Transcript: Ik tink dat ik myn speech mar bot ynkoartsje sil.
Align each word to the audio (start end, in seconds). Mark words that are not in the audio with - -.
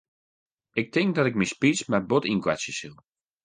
Ik 0.71 0.91
tink 0.93 1.11
dat 1.15 1.27
ik 1.29 1.37
myn 1.37 1.53
speech 1.53 1.81
mar 1.91 2.03
bot 2.09 2.29
ynkoartsje 2.33 2.73
sil. 2.79 2.95